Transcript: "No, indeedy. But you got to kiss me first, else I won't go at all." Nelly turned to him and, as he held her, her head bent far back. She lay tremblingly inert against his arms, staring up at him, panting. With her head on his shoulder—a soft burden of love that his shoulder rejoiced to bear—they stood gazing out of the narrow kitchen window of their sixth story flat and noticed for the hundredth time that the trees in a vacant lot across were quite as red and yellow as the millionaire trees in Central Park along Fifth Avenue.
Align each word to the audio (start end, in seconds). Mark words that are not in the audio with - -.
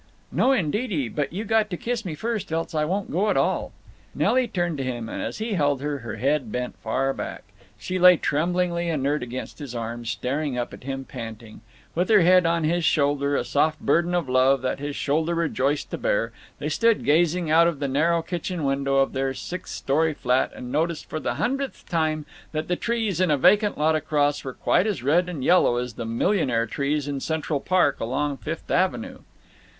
"No, 0.31 0.51
indeedy. 0.51 1.09
But 1.09 1.31
you 1.31 1.43
got 1.45 1.69
to 1.69 1.77
kiss 1.77 2.05
me 2.05 2.15
first, 2.15 2.51
else 2.51 2.73
I 2.73 2.85
won't 2.85 3.11
go 3.11 3.29
at 3.29 3.37
all." 3.37 3.71
Nelly 4.15 4.47
turned 4.47 4.79
to 4.79 4.83
him 4.83 5.07
and, 5.07 5.21
as 5.21 5.37
he 5.37 5.53
held 5.53 5.79
her, 5.83 5.99
her 5.99 6.15
head 6.15 6.51
bent 6.51 6.75
far 6.77 7.13
back. 7.13 7.43
She 7.77 7.99
lay 7.99 8.17
tremblingly 8.17 8.89
inert 8.89 9.21
against 9.21 9.59
his 9.59 9.75
arms, 9.75 10.09
staring 10.09 10.57
up 10.57 10.73
at 10.73 10.85
him, 10.85 11.05
panting. 11.05 11.61
With 11.93 12.09
her 12.09 12.21
head 12.21 12.47
on 12.47 12.63
his 12.63 12.83
shoulder—a 12.83 13.45
soft 13.45 13.79
burden 13.79 14.15
of 14.15 14.27
love 14.27 14.63
that 14.63 14.79
his 14.79 14.95
shoulder 14.95 15.35
rejoiced 15.35 15.91
to 15.91 15.99
bear—they 15.99 16.69
stood 16.69 17.05
gazing 17.05 17.51
out 17.51 17.67
of 17.67 17.77
the 17.77 17.87
narrow 17.87 18.23
kitchen 18.23 18.63
window 18.63 18.95
of 18.95 19.13
their 19.13 19.35
sixth 19.35 19.75
story 19.75 20.15
flat 20.15 20.51
and 20.55 20.71
noticed 20.71 21.07
for 21.11 21.19
the 21.19 21.35
hundredth 21.35 21.87
time 21.87 22.25
that 22.53 22.67
the 22.67 22.75
trees 22.75 23.21
in 23.21 23.29
a 23.29 23.37
vacant 23.37 23.77
lot 23.77 23.95
across 23.95 24.43
were 24.43 24.53
quite 24.55 24.87
as 24.87 25.03
red 25.03 25.29
and 25.29 25.43
yellow 25.43 25.77
as 25.77 25.93
the 25.93 26.05
millionaire 26.05 26.65
trees 26.65 27.07
in 27.07 27.19
Central 27.19 27.59
Park 27.59 27.99
along 27.99 28.37
Fifth 28.37 28.71
Avenue. 28.71 29.19